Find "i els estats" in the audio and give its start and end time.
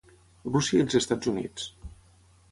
0.79-1.31